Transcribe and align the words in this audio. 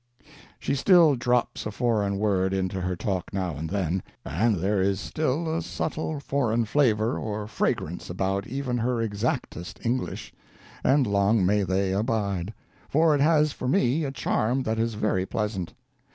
She 0.57 0.73
still 0.73 1.15
drops 1.15 1.67
a 1.67 1.71
foreign 1.71 2.17
word 2.17 2.55
into 2.55 2.81
her 2.81 2.95
talk 2.95 3.31
now 3.31 3.53
and 3.55 3.69
then, 3.69 4.01
and 4.25 4.55
there 4.55 4.81
is 4.81 4.99
still 4.99 5.47
a 5.55 5.61
subtle 5.61 6.19
foreign 6.19 6.65
flavor 6.65 7.19
or 7.19 7.45
fragrance 7.47 8.09
about 8.09 8.47
even 8.47 8.79
her 8.79 8.99
exactest 8.99 9.79
English—and 9.85 11.05
long 11.05 11.45
may 11.45 11.61
this 11.61 11.95
abide! 11.95 12.51
for 12.89 13.13
it 13.13 13.21
has 13.21 13.51
for 13.51 13.67
me 13.67 14.03
a 14.03 14.09
charm 14.11 14.63
that 14.63 14.79
is 14.79 14.95
very 14.95 15.27
pleasant. 15.27 15.75